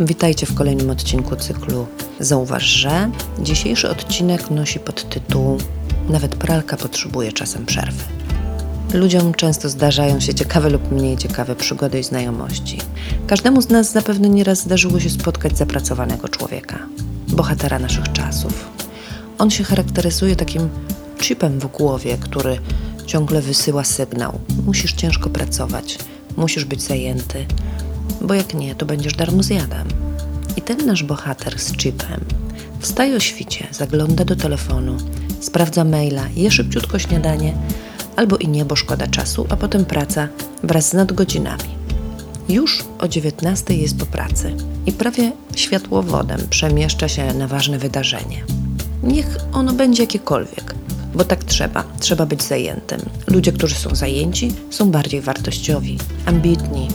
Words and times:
Witajcie 0.00 0.46
w 0.46 0.54
kolejnym 0.54 0.90
odcinku 0.90 1.36
cyklu 1.36 1.86
Zauważ, 2.20 2.62
że 2.62 3.10
dzisiejszy 3.42 3.90
odcinek 3.90 4.50
nosi 4.50 4.80
podtytuł 4.80 5.58
Nawet 6.08 6.34
pralka 6.34 6.76
potrzebuje 6.76 7.32
czasem 7.32 7.66
przerwy. 7.66 8.02
Ludziom 8.94 9.34
często 9.34 9.68
zdarzają 9.68 10.20
się 10.20 10.34
ciekawe 10.34 10.70
lub 10.70 10.92
mniej 10.92 11.16
ciekawe 11.16 11.56
przygody 11.56 12.00
i 12.00 12.04
znajomości. 12.04 12.78
Każdemu 13.26 13.62
z 13.62 13.68
nas 13.68 13.92
zapewne 13.92 14.28
nieraz 14.28 14.58
zdarzyło 14.58 15.00
się 15.00 15.10
spotkać 15.10 15.58
zapracowanego 15.58 16.28
człowieka, 16.28 16.78
bohatera 17.28 17.78
naszych 17.78 18.12
czasów. 18.12 18.70
On 19.38 19.50
się 19.50 19.64
charakteryzuje 19.64 20.36
takim 20.36 20.68
chipem 21.20 21.60
w 21.60 21.66
głowie, 21.66 22.18
który 22.20 22.58
ciągle 23.06 23.42
wysyła 23.42 23.84
sygnał: 23.84 24.38
musisz 24.66 24.92
ciężko 24.92 25.30
pracować, 25.30 25.98
musisz 26.36 26.64
być 26.64 26.82
zajęty, 26.82 27.46
bo 28.20 28.34
jak 28.34 28.54
nie, 28.54 28.74
to 28.74 28.86
będziesz 28.86 29.14
darmozjadem. 29.14 29.88
I 29.88 29.97
ten 30.68 30.86
nasz 30.86 31.02
bohater 31.02 31.58
z 31.58 31.72
chipem 31.76 32.20
wstaje 32.80 33.16
o 33.16 33.20
świcie, 33.20 33.66
zagląda 33.70 34.24
do 34.24 34.36
telefonu, 34.36 34.96
sprawdza 35.40 35.84
maila, 35.84 36.22
je 36.36 36.50
szybciutko 36.50 36.98
śniadanie, 36.98 37.54
albo 38.16 38.36
i 38.36 38.48
nie, 38.48 38.64
bo 38.64 38.76
szkoda 38.76 39.06
czasu, 39.06 39.46
a 39.48 39.56
potem 39.56 39.84
praca 39.84 40.28
wraz 40.62 40.88
z 40.88 40.92
nadgodzinami. 40.92 41.70
Już 42.48 42.84
o 42.98 43.08
19 43.08 43.74
jest 43.74 43.98
po 43.98 44.06
pracy 44.06 44.54
i 44.86 44.92
prawie 44.92 45.32
światłowodem 45.56 46.40
przemieszcza 46.50 47.08
się 47.08 47.34
na 47.34 47.48
ważne 47.48 47.78
wydarzenie. 47.78 48.44
Niech 49.02 49.36
ono 49.52 49.72
będzie 49.72 50.02
jakiekolwiek, 50.02 50.74
bo 51.14 51.24
tak 51.24 51.44
trzeba, 51.44 51.84
trzeba 52.00 52.26
być 52.26 52.42
zajętym. 52.42 53.00
Ludzie, 53.26 53.52
którzy 53.52 53.74
są 53.74 53.94
zajęci, 53.94 54.52
są 54.70 54.90
bardziej 54.90 55.20
wartościowi, 55.20 55.98
ambitni, 56.26 56.88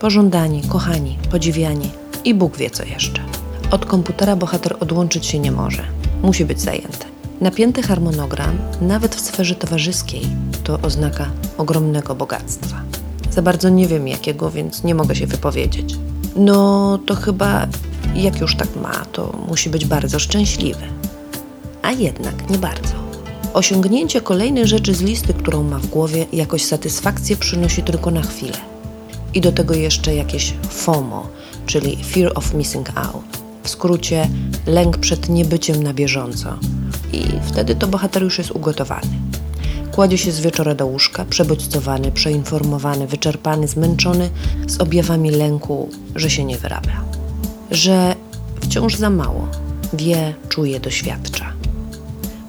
pożądani, 0.00 0.62
kochani, 0.62 1.18
podziwiani 1.30 2.01
i 2.24 2.34
Bóg 2.34 2.56
wie 2.56 2.70
co 2.70 2.84
jeszcze. 2.84 3.22
Od 3.70 3.86
komputera 3.86 4.36
bohater 4.36 4.76
odłączyć 4.80 5.26
się 5.26 5.38
nie 5.38 5.52
może. 5.52 5.82
Musi 6.22 6.44
być 6.44 6.60
zajęty. 6.60 7.06
Napięty 7.40 7.82
harmonogram, 7.82 8.58
nawet 8.80 9.14
w 9.14 9.20
sferze 9.20 9.54
towarzyskiej, 9.54 10.22
to 10.64 10.78
oznaka 10.82 11.26
ogromnego 11.58 12.14
bogactwa. 12.14 12.82
Za 13.30 13.42
bardzo 13.42 13.68
nie 13.68 13.86
wiem 13.86 14.08
jakiego, 14.08 14.50
więc 14.50 14.84
nie 14.84 14.94
mogę 14.94 15.16
się 15.16 15.26
wypowiedzieć. 15.26 15.94
No 16.36 16.98
to 17.06 17.14
chyba, 17.14 17.66
jak 18.14 18.40
już 18.40 18.56
tak 18.56 18.76
ma, 18.76 19.04
to 19.12 19.32
musi 19.48 19.70
być 19.70 19.86
bardzo 19.86 20.18
szczęśliwy. 20.18 20.84
A 21.82 21.92
jednak 21.92 22.50
nie 22.50 22.58
bardzo. 22.58 22.94
Osiągnięcie 23.54 24.20
kolejnej 24.20 24.66
rzeczy 24.66 24.94
z 24.94 25.02
listy, 25.02 25.34
którą 25.34 25.62
ma 25.62 25.78
w 25.78 25.86
głowie, 25.86 26.26
jakoś 26.32 26.64
satysfakcję 26.64 27.36
przynosi 27.36 27.82
tylko 27.82 28.10
na 28.10 28.22
chwilę 28.22 28.56
i 29.34 29.40
do 29.40 29.52
tego 29.52 29.74
jeszcze 29.74 30.14
jakieś 30.14 30.54
FOMO, 30.68 31.28
czyli 31.66 32.04
Fear 32.04 32.32
of 32.34 32.54
Missing 32.54 32.98
Out. 32.98 33.42
W 33.62 33.68
skrócie 33.68 34.28
lęk 34.66 34.98
przed 34.98 35.28
niebyciem 35.28 35.82
na 35.82 35.94
bieżąco. 35.94 36.58
I 37.12 37.24
wtedy 37.46 37.74
to 37.74 37.86
bohater 37.86 38.22
już 38.22 38.38
jest 38.38 38.50
ugotowany. 38.50 39.08
Kładzie 39.92 40.18
się 40.18 40.32
z 40.32 40.40
wieczora 40.40 40.74
do 40.74 40.86
łóżka, 40.86 41.24
przebodźcowany, 41.24 42.12
przeinformowany, 42.12 43.06
wyczerpany, 43.06 43.68
zmęczony, 43.68 44.30
z 44.66 44.80
objawami 44.80 45.30
lęku, 45.30 45.88
że 46.16 46.30
się 46.30 46.44
nie 46.44 46.58
wyrabia. 46.58 47.04
Że 47.70 48.16
wciąż 48.60 48.96
za 48.96 49.10
mało. 49.10 49.48
Wie, 49.92 50.34
czuje, 50.48 50.80
doświadcza. 50.80 51.52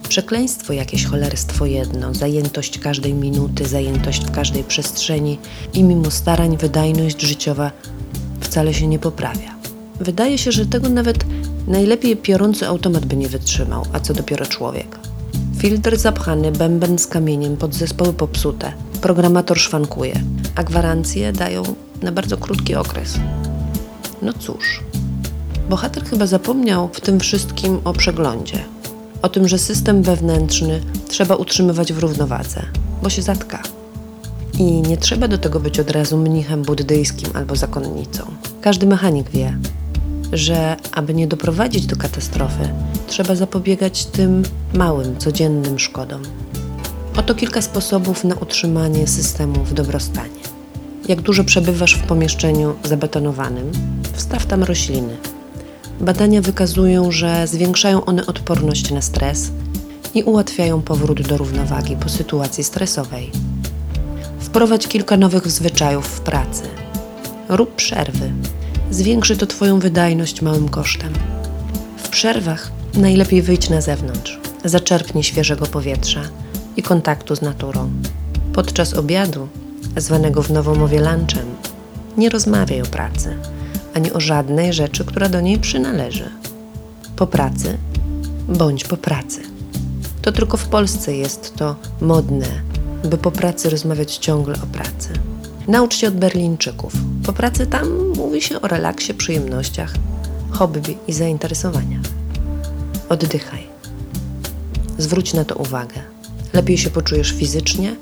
Przekleństwo 0.10 0.74
jakieś 0.74 1.06
cholerstwo 1.06 1.66
jedno, 1.66 2.14
zajętość 2.14 2.80
każdej 2.80 3.14
minuty, 3.14 3.66
zajętość 3.66 4.26
w 4.26 4.32
każdej 4.32 4.64
przestrzeni 4.64 5.40
i 5.74 5.84
mimo 5.84 6.12
starań 6.12 6.58
wydajność 6.58 7.22
życiowa 7.22 7.72
wcale 8.54 8.74
się 8.74 8.88
nie 8.88 9.00
poprawia. 9.00 9.56
Wydaje 10.00 10.38
się, 10.38 10.52
że 10.52 10.66
tego 10.66 10.90
nawet 10.90 11.26
najlepiej 11.68 12.18
piorący 12.18 12.68
automat 12.68 13.06
by 13.06 13.16
nie 13.16 13.28
wytrzymał, 13.28 13.86
a 13.94 14.00
co 14.00 14.14
dopiero 14.14 14.46
człowiek. 14.46 15.00
Filtr 15.58 15.98
zapchany, 15.98 16.52
bęben 16.52 17.00
z 17.00 17.08
kamieniem, 17.08 17.58
podzespoły 17.58 18.14
popsute, 18.14 18.74
programator 19.02 19.60
szwankuje, 19.60 20.22
a 20.56 20.64
gwarancje 20.64 21.34
dają 21.34 21.64
na 22.02 22.12
bardzo 22.12 22.38
krótki 22.38 22.76
okres. 22.76 23.20
No 24.22 24.34
cóż, 24.34 24.80
bohater 25.70 26.04
chyba 26.04 26.26
zapomniał 26.28 26.90
w 26.94 27.02
tym 27.02 27.20
wszystkim 27.20 27.80
o 27.84 27.94
przeglądzie 27.94 28.60
o 29.22 29.30
tym, 29.30 29.48
że 29.48 29.60
system 29.60 30.04
wewnętrzny 30.04 30.82
trzeba 31.08 31.36
utrzymywać 31.36 31.94
w 31.94 32.00
równowadze, 32.00 32.62
bo 33.04 33.10
się 33.10 33.22
zatka. 33.22 33.62
I 34.60 34.64
nie 34.64 34.98
trzeba 34.98 35.28
do 35.28 35.38
tego 35.38 35.60
być 35.60 35.80
od 35.80 35.92
razu 35.92 36.18
mnichem 36.18 36.62
buddyjskim 36.62 37.30
albo 37.34 37.56
zakonnicą. 37.56 38.24
Każdy 38.62 38.88
mechanik 38.88 39.30
wie, 39.30 39.58
że 40.34 40.78
aby 40.92 41.14
nie 41.14 41.28
doprowadzić 41.28 41.86
do 41.86 41.96
katastrofy, 41.96 42.70
trzeba 43.08 43.36
zapobiegać 43.36 44.06
tym 44.06 44.44
małym, 44.74 45.18
codziennym 45.18 45.80
szkodom. 45.80 46.22
Oto 47.18 47.36
kilka 47.36 47.62
sposobów 47.62 48.24
na 48.24 48.36
utrzymanie 48.36 49.08
systemu 49.08 49.64
w 49.64 49.74
dobrostanie. 49.74 50.44
Jak 51.08 51.22
dużo 51.22 51.44
przebywasz 51.44 51.96
w 51.96 52.04
pomieszczeniu 52.04 52.74
zabetonowanym, 52.84 53.72
wstaw 54.14 54.46
tam 54.46 54.64
rośliny 54.64 55.18
Badania 56.02 56.42
wykazują, 56.42 57.12
że 57.12 57.48
zwiększają 57.48 58.06
one 58.06 58.26
odporność 58.26 58.92
na 58.92 59.02
stres 59.02 59.52
i 60.14 60.24
ułatwiają 60.24 60.82
powrót 60.82 61.22
do 61.22 61.38
równowagi 61.38 61.96
po 61.96 62.10
sytuacji 62.10 62.64
stresowej. 62.64 63.32
Wprowadź 64.54 64.88
kilka 64.88 65.18
nowych 65.18 65.52
zwyczajów 65.52 66.08
w 66.08 66.20
pracy. 66.20 66.64
Rób 67.50 67.76
przerwy. 67.76 68.32
Zwiększy 68.92 69.38
to 69.38 69.48
Twoją 69.48 69.80
wydajność 69.80 70.42
małym 70.42 70.70
kosztem. 70.70 71.14
W 71.98 72.10
przerwach 72.10 72.72
najlepiej 72.94 73.42
wyjdź 73.42 73.70
na 73.70 73.82
zewnątrz, 73.82 74.40
zaczerpnij 74.66 75.24
świeżego 75.24 75.66
powietrza 75.66 76.22
i 76.78 76.84
kontaktu 76.84 77.36
z 77.36 77.42
naturą. 77.42 77.92
Podczas 78.54 78.94
obiadu, 78.94 79.48
zwanego 79.98 80.44
w 80.44 80.52
Nowomowie 80.52 81.00
lunchem, 81.00 81.56
nie 82.18 82.30
rozmawiaj 82.30 82.82
o 82.82 82.86
pracy 82.86 83.38
ani 83.94 84.12
o 84.12 84.20
żadnej 84.20 84.74
rzeczy, 84.74 85.06
która 85.06 85.30
do 85.30 85.42
niej 85.42 85.60
przynależy. 85.60 86.30
Po 87.16 87.28
pracy 87.28 87.78
bądź 88.48 88.84
po 88.84 88.98
pracy. 88.98 89.42
To 90.22 90.32
tylko 90.32 90.58
w 90.58 90.66
Polsce 90.66 91.16
jest 91.16 91.54
to 91.56 91.76
modne, 92.02 92.73
by 93.04 93.18
po 93.18 93.32
pracy 93.32 93.70
rozmawiać 93.70 94.18
ciągle 94.18 94.56
o 94.56 94.66
pracy. 94.66 95.10
Naucz 95.68 95.96
się 95.96 96.08
od 96.08 96.14
Berlińczyków. 96.14 96.94
Po 97.26 97.34
pracy 97.34 97.68
tam 97.68 98.08
mówi 98.18 98.42
się 98.42 98.62
o 98.62 98.68
relaksie, 98.68 99.14
przyjemnościach, 99.14 99.94
hobby 100.52 100.98
i 101.08 101.14
zainteresowaniach. 101.14 102.06
Oddychaj. 103.10 103.68
Zwróć 104.98 105.34
na 105.34 105.46
to 105.46 105.56
uwagę. 105.56 105.96
Lepiej 106.54 106.78
się 106.78 106.90
poczujesz 106.90 107.32
fizycznie, 107.32 107.96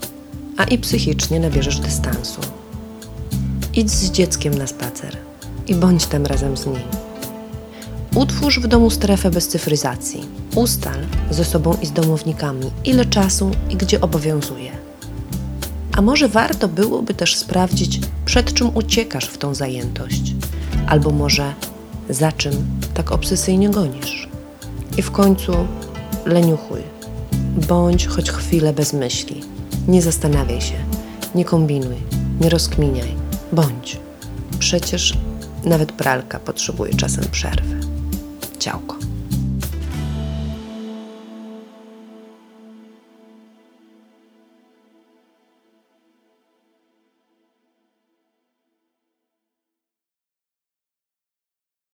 a 0.57 0.63
i 0.63 0.77
psychicznie 0.77 1.39
nabierzesz 1.39 1.79
dystansu. 1.79 2.41
Idź 3.73 3.91
z 3.91 4.11
dzieckiem 4.11 4.55
na 4.55 4.67
spacer 4.67 5.17
i 5.67 5.75
bądź 5.75 6.05
tam 6.05 6.25
razem 6.25 6.57
z 6.57 6.65
nim. 6.65 6.81
Utwórz 8.15 8.59
w 8.59 8.67
domu 8.67 8.89
strefę 8.89 9.31
bez 9.31 9.47
cyfryzacji. 9.47 10.25
Ustal 10.55 10.99
ze 11.29 11.45
sobą 11.45 11.77
i 11.81 11.85
z 11.85 11.91
domownikami, 11.91 12.71
ile 12.85 13.05
czasu 13.05 13.51
i 13.69 13.75
gdzie 13.75 14.01
obowiązuje. 14.01 14.71
A 15.97 16.01
może 16.01 16.27
warto 16.27 16.67
byłoby 16.67 17.13
też 17.13 17.35
sprawdzić, 17.35 17.99
przed 18.25 18.53
czym 18.53 18.75
uciekasz 18.75 19.25
w 19.25 19.37
tą 19.37 19.55
zajętość, 19.55 20.33
albo 20.87 21.09
może 21.11 21.53
za 22.09 22.31
czym 22.31 22.53
tak 22.93 23.11
obsesyjnie 23.11 23.69
gonisz. 23.69 24.29
I 24.97 25.01
w 25.01 25.11
końcu 25.11 25.51
leniuchuj. 26.25 26.81
Bądź 27.67 28.07
choć 28.07 28.31
chwilę 28.31 28.73
bez 28.73 28.93
myśli. 28.93 29.41
Nie 29.87 30.01
zastanawiaj 30.01 30.61
się, 30.61 30.75
nie 31.35 31.45
kombinuj, 31.45 31.95
nie 32.41 32.49
rozkminiaj. 32.49 33.15
Bądź. 33.51 33.99
Przecież 34.59 35.17
nawet 35.63 35.91
pralka 35.91 36.39
potrzebuje 36.39 36.93
czasem 36.93 37.25
przerwy. 37.31 37.79
Ciałko. 38.59 39.10